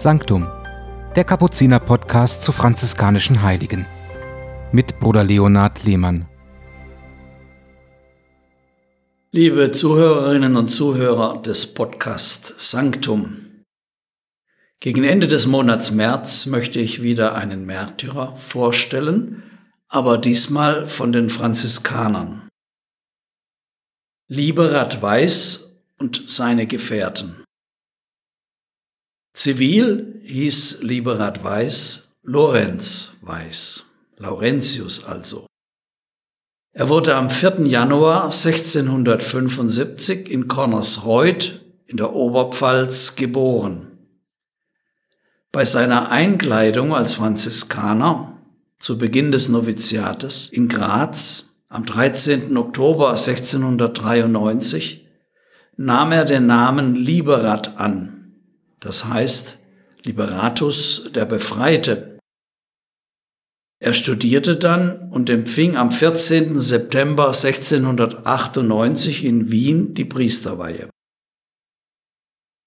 Sanctum, 0.00 0.46
der 1.16 1.24
Kapuziner-Podcast 1.24 2.42
zu 2.42 2.52
franziskanischen 2.52 3.42
Heiligen. 3.42 3.84
Mit 4.70 5.00
Bruder 5.00 5.24
Leonhard 5.24 5.82
Lehmann. 5.82 6.28
Liebe 9.32 9.72
Zuhörerinnen 9.72 10.54
und 10.54 10.68
Zuhörer 10.68 11.42
des 11.42 11.74
Podcast 11.74 12.54
Sanctum. 12.58 13.64
Gegen 14.78 15.02
Ende 15.02 15.26
des 15.26 15.48
Monats 15.48 15.90
März 15.90 16.46
möchte 16.46 16.78
ich 16.78 17.02
wieder 17.02 17.34
einen 17.34 17.66
Märtyrer 17.66 18.36
vorstellen, 18.36 19.42
aber 19.88 20.16
diesmal 20.16 20.86
von 20.86 21.10
den 21.10 21.28
Franziskanern. 21.28 22.46
Liberat 24.28 25.02
Weiß 25.02 25.82
und 25.98 26.22
seine 26.28 26.68
Gefährten. 26.68 27.42
Zivil 29.38 30.20
hieß 30.24 30.82
Liberat 30.82 31.44
Weiß 31.44 32.08
Lorenz 32.24 33.18
Weiß, 33.22 33.86
Laurentius 34.16 35.04
also. 35.04 35.46
Er 36.72 36.88
wurde 36.88 37.14
am 37.14 37.30
4. 37.30 37.60
Januar 37.66 38.24
1675 38.32 40.28
in 40.28 40.48
Connersreuth 40.48 41.60
in 41.86 41.98
der 41.98 42.14
Oberpfalz 42.14 43.14
geboren. 43.14 43.98
Bei 45.52 45.64
seiner 45.64 46.10
Einkleidung 46.10 46.92
als 46.92 47.14
Franziskaner 47.14 48.42
zu 48.80 48.98
Beginn 48.98 49.30
des 49.30 49.48
Noviziates 49.48 50.48
in 50.48 50.66
Graz 50.66 51.62
am 51.68 51.86
13. 51.86 52.56
Oktober 52.56 53.10
1693 53.10 55.06
nahm 55.76 56.10
er 56.10 56.24
den 56.24 56.46
Namen 56.46 56.96
Liberat 56.96 57.78
an, 57.78 58.17
das 58.80 59.04
heißt 59.06 59.58
Liberatus 60.04 61.10
der 61.14 61.24
Befreite. 61.24 62.18
Er 63.80 63.92
studierte 63.92 64.56
dann 64.56 65.10
und 65.10 65.30
empfing 65.30 65.76
am 65.76 65.90
14. 65.90 66.58
September 66.58 67.26
1698 67.26 69.24
in 69.24 69.50
Wien 69.50 69.94
die 69.94 70.04
Priesterweihe. 70.04 70.88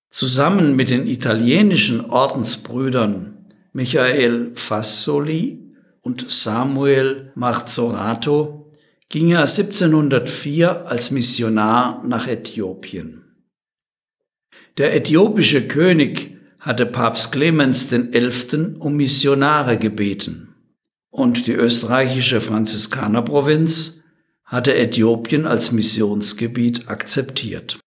Zusammen 0.09 0.75
mit 0.75 0.89
den 0.89 1.07
italienischen 1.07 2.09
Ordensbrüdern 2.09 3.45
Michael 3.73 4.51
Fassoli 4.55 5.73
und 6.01 6.29
Samuel 6.29 7.31
Marzorato 7.35 8.71
ging 9.09 9.31
er 9.31 9.41
1704 9.41 10.87
als 10.87 11.11
Missionar 11.11 12.03
nach 12.05 12.27
Äthiopien. 12.27 13.20
Der 14.77 14.95
äthiopische 14.95 15.67
König 15.67 16.37
hatte 16.59 16.85
Papst 16.85 17.31
Clemens 17.31 17.89
XI. 17.89 18.75
um 18.79 18.95
Missionare 18.95 19.77
gebeten 19.77 20.55
und 21.09 21.47
die 21.47 21.53
österreichische 21.53 22.41
Franziskanerprovinz 22.41 24.01
hatte 24.45 24.75
Äthiopien 24.75 25.45
als 25.45 25.71
Missionsgebiet 25.71 26.87
akzeptiert. 26.87 27.79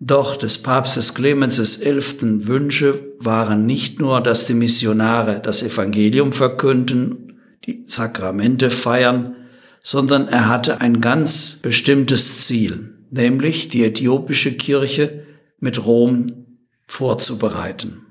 Doch 0.00 0.36
des 0.36 0.58
Papstes 0.58 1.14
Clemens 1.14 1.58
XI. 1.58 2.46
Wünsche 2.46 3.12
waren 3.18 3.64
nicht 3.64 4.00
nur, 4.00 4.20
dass 4.20 4.46
die 4.46 4.54
Missionare 4.54 5.40
das 5.40 5.62
Evangelium 5.62 6.32
verkünden, 6.32 7.40
die 7.64 7.84
Sakramente 7.86 8.70
feiern, 8.70 9.36
sondern 9.80 10.28
er 10.28 10.48
hatte 10.48 10.80
ein 10.80 11.00
ganz 11.00 11.60
bestimmtes 11.62 12.46
Ziel, 12.46 12.93
nämlich 13.10 13.68
die 13.68 13.84
äthiopische 13.84 14.56
Kirche 14.56 15.26
mit 15.58 15.84
Rom 15.84 16.46
vorzubereiten. 16.86 18.06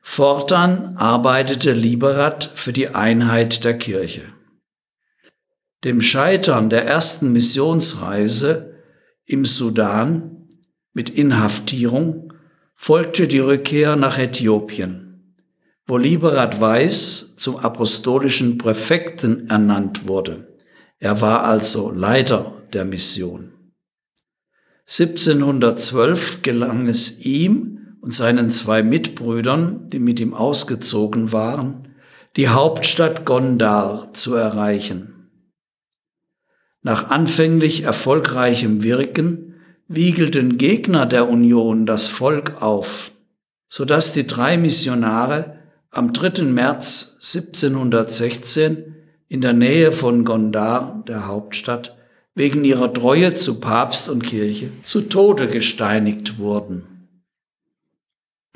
Fortan 0.00 0.96
arbeitete 0.96 1.72
Liberat 1.72 2.50
für 2.54 2.72
die 2.72 2.88
Einheit 2.88 3.64
der 3.64 3.76
Kirche. 3.76 4.22
Dem 5.84 6.00
Scheitern 6.00 6.70
der 6.70 6.86
ersten 6.86 7.32
Missionsreise 7.32 8.74
im 9.26 9.44
Sudan 9.44 10.48
mit 10.92 11.10
Inhaftierung 11.10 12.32
folgte 12.74 13.28
die 13.28 13.38
Rückkehr 13.38 13.96
nach 13.96 14.18
Äthiopien, 14.18 15.34
wo 15.86 15.96
Liberat 15.96 16.60
Weiß 16.60 17.36
zum 17.36 17.56
apostolischen 17.58 18.58
Präfekten 18.58 19.48
ernannt 19.50 20.08
wurde. 20.08 20.48
Er 20.98 21.20
war 21.20 21.44
also 21.44 21.92
Leiter 21.92 22.54
der 22.72 22.84
Mission. 22.84 23.52
1712 24.88 26.40
gelang 26.40 26.88
es 26.88 27.20
ihm 27.20 27.96
und 28.00 28.14
seinen 28.14 28.48
zwei 28.48 28.82
Mitbrüdern, 28.82 29.86
die 29.88 29.98
mit 29.98 30.18
ihm 30.18 30.32
ausgezogen 30.32 31.30
waren, 31.30 31.88
die 32.36 32.48
Hauptstadt 32.48 33.26
Gondar 33.26 34.14
zu 34.14 34.34
erreichen. 34.34 35.30
Nach 36.80 37.10
anfänglich 37.10 37.82
erfolgreichem 37.82 38.82
Wirken 38.82 39.56
wiegelten 39.88 40.56
Gegner 40.56 41.04
der 41.04 41.28
Union 41.28 41.84
das 41.84 42.08
Volk 42.08 42.62
auf, 42.62 43.10
so 43.68 43.84
dass 43.84 44.14
die 44.14 44.26
drei 44.26 44.56
Missionare 44.56 45.58
am 45.90 46.14
3. 46.14 46.44
März 46.44 47.18
1716 47.20 48.94
in 49.28 49.42
der 49.42 49.52
Nähe 49.52 49.92
von 49.92 50.24
Gondar, 50.24 51.04
der 51.06 51.26
Hauptstadt, 51.26 51.97
wegen 52.38 52.64
ihrer 52.64 52.94
Treue 52.94 53.34
zu 53.34 53.58
Papst 53.58 54.08
und 54.08 54.24
Kirche 54.24 54.70
zu 54.84 55.02
Tode 55.02 55.48
gesteinigt 55.48 56.38
wurden. 56.38 57.08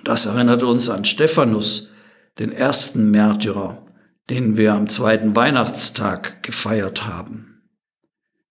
Das 0.04 0.26
erinnert 0.26 0.62
uns 0.62 0.88
an 0.88 1.04
Stephanus, 1.04 1.90
den 2.38 2.52
ersten 2.52 3.10
Märtyrer, 3.10 3.84
den 4.30 4.56
wir 4.56 4.74
am 4.74 4.88
zweiten 4.88 5.34
Weihnachtstag 5.34 6.44
gefeiert 6.44 7.06
haben. 7.06 7.64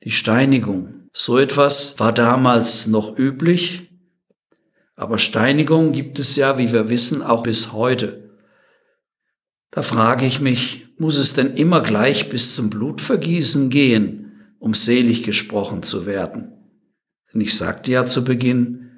Die 0.03 0.11
Steinigung, 0.11 1.07
so 1.13 1.37
etwas 1.37 1.97
war 1.97 2.11
damals 2.11 2.87
noch 2.87 3.17
üblich, 3.17 3.89
aber 4.97 5.17
Steinigung 5.17 5.93
gibt 5.93 6.19
es 6.19 6.35
ja, 6.35 6.57
wie 6.57 6.73
wir 6.73 6.89
wissen, 6.89 7.23
auch 7.23 7.43
bis 7.43 7.71
heute. 7.71 8.37
Da 9.71 9.81
frage 9.81 10.25
ich 10.25 10.41
mich, 10.41 10.87
muss 10.97 11.17
es 11.17 11.33
denn 11.33 11.55
immer 11.55 11.79
gleich 11.81 12.27
bis 12.27 12.53
zum 12.53 12.69
Blutvergießen 12.69 13.69
gehen, 13.69 14.30
um 14.61 14.73
selig 14.75 15.23
gesprochen 15.23 15.83
zu 15.83 16.05
werden? 16.05 16.53
Denn 17.33 17.41
ich 17.41 17.57
sagte 17.57 17.91
ja 17.91 18.05
zu 18.05 18.23
Beginn, 18.23 18.91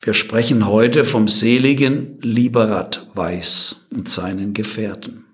wir 0.00 0.12
sprechen 0.12 0.66
heute 0.66 1.04
vom 1.04 1.26
seligen 1.26 2.20
Liberat 2.20 3.08
Weiß 3.14 3.88
und 3.92 4.08
seinen 4.08 4.52
Gefährten. 4.52 5.24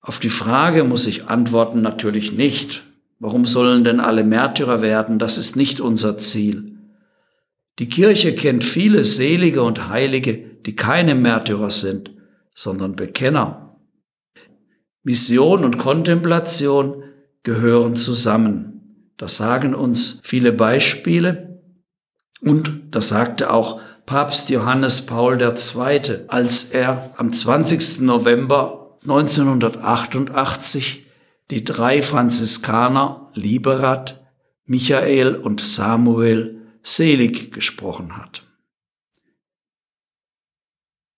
Auf 0.00 0.18
die 0.18 0.28
Frage 0.28 0.82
muss 0.82 1.06
ich 1.06 1.26
antworten 1.26 1.80
natürlich 1.80 2.32
nicht. 2.32 2.82
Warum 3.20 3.46
sollen 3.46 3.84
denn 3.84 4.00
alle 4.00 4.24
Märtyrer 4.24 4.82
werden? 4.82 5.20
Das 5.20 5.38
ist 5.38 5.54
nicht 5.54 5.80
unser 5.80 6.18
Ziel. 6.18 6.78
Die 7.78 7.88
Kirche 7.88 8.34
kennt 8.34 8.64
viele 8.64 9.04
Selige 9.04 9.62
und 9.62 9.88
Heilige, 9.88 10.36
die 10.66 10.74
keine 10.74 11.14
Märtyrer 11.14 11.70
sind, 11.70 12.10
sondern 12.54 12.96
Bekenner. 12.96 13.76
Mission 15.04 15.64
und 15.64 15.78
Kontemplation 15.78 17.04
gehören 17.42 17.96
zusammen. 17.96 19.10
Das 19.16 19.36
sagen 19.36 19.74
uns 19.74 20.20
viele 20.22 20.52
Beispiele 20.52 21.60
und 22.40 22.82
das 22.90 23.08
sagte 23.08 23.52
auch 23.52 23.80
Papst 24.06 24.48
Johannes 24.48 25.06
Paul 25.06 25.40
II., 25.40 26.28
als 26.28 26.70
er 26.70 27.12
am 27.16 27.32
20. 27.32 28.00
November 28.00 28.98
1988 29.02 31.06
die 31.50 31.64
drei 31.64 32.02
Franziskaner 32.02 33.30
Liberat, 33.34 34.24
Michael 34.64 35.34
und 35.34 35.64
Samuel 35.64 36.60
selig 36.82 37.52
gesprochen 37.52 38.16
hat. 38.16 38.42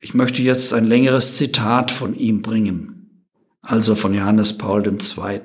Ich 0.00 0.14
möchte 0.14 0.42
jetzt 0.42 0.72
ein 0.72 0.86
längeres 0.86 1.36
Zitat 1.36 1.90
von 1.90 2.14
ihm 2.14 2.42
bringen 2.42 3.00
also 3.62 3.94
von 3.94 4.14
Johannes 4.14 4.56
Paul 4.56 4.86
II. 4.86 5.40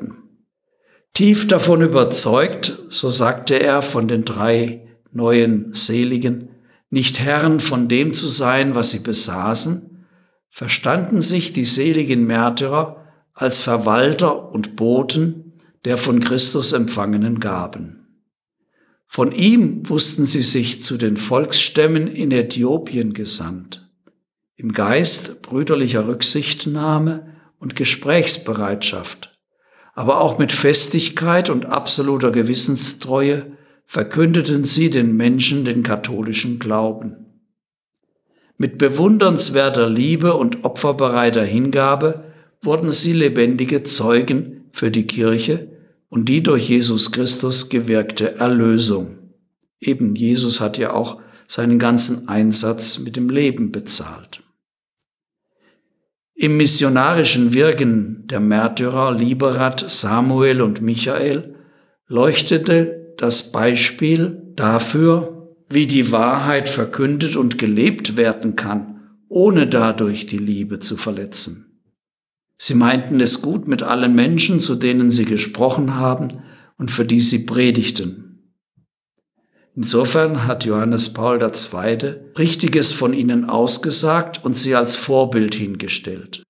Tief 1.15 1.47
davon 1.47 1.81
überzeugt, 1.81 2.77
so 2.89 3.09
sagte 3.09 3.55
er 3.55 3.81
von 3.81 4.09
den 4.09 4.25
drei 4.25 4.85
neuen 5.13 5.73
Seligen, 5.73 6.49
nicht 6.89 7.21
Herren 7.21 7.61
von 7.61 7.87
dem 7.87 8.13
zu 8.13 8.27
sein, 8.27 8.75
was 8.75 8.91
sie 8.91 8.99
besaßen, 8.99 10.05
verstanden 10.49 11.21
sich 11.21 11.53
die 11.53 11.63
seligen 11.63 12.27
Märtyrer 12.27 13.05
als 13.33 13.61
Verwalter 13.61 14.51
und 14.51 14.75
Boten 14.75 15.53
der 15.85 15.97
von 15.97 16.19
Christus 16.19 16.73
empfangenen 16.73 17.39
Gaben. 17.39 18.07
Von 19.07 19.31
ihm 19.31 19.87
wussten 19.87 20.25
sie 20.25 20.41
sich 20.41 20.83
zu 20.83 20.97
den 20.97 21.15
Volksstämmen 21.15 22.07
in 22.07 22.33
Äthiopien 22.33 23.13
gesandt. 23.13 23.89
Im 24.57 24.73
Geist 24.73 25.41
brüderlicher 25.43 26.09
Rücksichtnahme 26.09 27.35
und 27.57 27.77
Gesprächsbereitschaft, 27.77 29.24
aber 29.95 30.19
auch 30.19 30.37
mit 30.37 30.51
Festigkeit 30.51 31.49
und 31.49 31.65
absoluter 31.65 32.31
Gewissenstreue 32.31 33.45
verkündeten 33.85 34.65
sie 34.65 34.89
den 34.89 35.15
Menschen 35.15 35.63
den 35.63 35.83
katholischen 35.83 36.59
Glauben. 36.59 37.15
Mit 38.57 38.77
bewundernswerter 38.77 39.89
Liebe 39.89 40.35
und 40.35 40.63
opferbereiter 40.63 41.43
Hingabe 41.43 42.25
wurden 42.61 42.91
sie 42.91 43.13
lebendige 43.13 43.83
Zeugen 43.83 44.65
für 44.71 44.91
die 44.91 45.07
Kirche 45.07 45.69
und 46.09 46.29
die 46.29 46.43
durch 46.43 46.69
Jesus 46.69 47.11
Christus 47.11 47.69
gewirkte 47.69 48.35
Erlösung. 48.35 49.17
Eben 49.79 50.15
Jesus 50.15 50.61
hat 50.61 50.77
ja 50.77 50.93
auch 50.93 51.21
seinen 51.47 51.79
ganzen 51.79 52.27
Einsatz 52.27 52.99
mit 52.99 53.15
dem 53.15 53.29
Leben 53.29 53.71
bezahlt. 53.71 54.41
Im 56.37 56.57
missionarischen 56.57 57.53
Wirken 57.53 58.27
der 58.27 58.41
Märtyrer 58.41 59.13
Liberat, 59.13 59.89
Samuel 59.89 60.61
und 60.61 60.81
Michael 60.81 61.55
leuchtete 62.07 63.13
das 63.17 63.53
Beispiel 63.53 64.41
dafür, 64.53 65.55
wie 65.69 65.87
die 65.87 66.11
Wahrheit 66.11 66.67
verkündet 66.67 67.37
und 67.37 67.57
gelebt 67.57 68.17
werden 68.17 68.57
kann, 68.57 68.99
ohne 69.29 69.65
dadurch 69.65 70.27
die 70.27 70.37
Liebe 70.37 70.79
zu 70.79 70.97
verletzen. 70.97 71.81
Sie 72.57 72.75
meinten 72.75 73.21
es 73.21 73.41
gut 73.41 73.69
mit 73.69 73.81
allen 73.81 74.13
Menschen, 74.13 74.59
zu 74.59 74.75
denen 74.75 75.09
sie 75.09 75.25
gesprochen 75.25 75.95
haben 75.95 76.43
und 76.77 76.91
für 76.91 77.05
die 77.05 77.21
sie 77.21 77.45
predigten. 77.45 78.24
Insofern 79.75 80.47
hat 80.47 80.63
Johannes 80.63 81.11
Paul 81.11 81.41
II. 81.41 82.15
Richtiges 82.37 82.93
von 82.93 83.13
ihnen 83.13 83.49
ausgesagt 83.49 84.43
und 84.43 84.55
sie 84.55 84.73
als 84.73 84.95
Vorbild 84.95 85.53
hingestellt. 85.55 86.43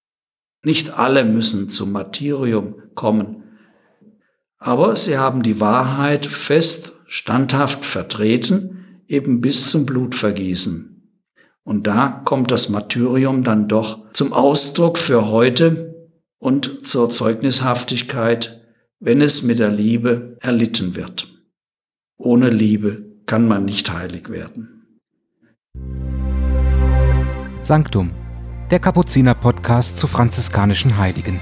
Nicht 0.63 0.92
alle 0.92 1.25
müssen 1.25 1.69
zum 1.69 1.92
Martyrium 1.92 2.75
kommen, 2.94 3.44
aber 4.57 4.95
sie 4.95 5.18
haben 5.18 5.42
die 5.42 5.60
Wahrheit 5.60 6.25
fest, 6.27 7.00
standhaft 7.07 7.83
vertreten, 7.83 9.01
eben 9.07 9.42
bis 9.42 9.69
zum 9.69 9.86
Blutvergießen. 9.86 10.92
Und 11.63 11.88
da 11.88 12.22
kommt 12.25 12.51
das 12.51 12.69
Martyrium 12.69 13.44
dann 13.44 13.68
doch 13.68 14.12
zum 14.13 14.33
Ausdruck 14.33 15.00
für 15.00 15.30
heute 15.30 16.12
und 16.38 16.88
zur 16.88 17.10
Zeugnishaftigkeit, 17.10 18.62
wenn 19.00 19.22
es 19.22 19.42
mit 19.42 19.57
der 19.57 19.72
Liebe 19.72 20.38
erlitten 20.42 20.95
wird. 20.95 21.27
Ohne 22.18 22.50
Liebe 22.50 23.14
kann 23.25 23.48
man 23.48 23.66
nicht 23.66 23.92
heilig 23.92 24.30
werden. 24.30 25.00
Sanctum, 27.62 28.12
der 28.69 28.80
Kapuziner-Podcast 28.80 29.98
zu 29.98 30.07
franziskanischen 30.07 30.98
Heiligen. 30.98 31.39